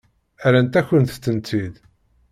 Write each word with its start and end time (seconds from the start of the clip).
Rrant-akent-tent-id. 0.47 1.75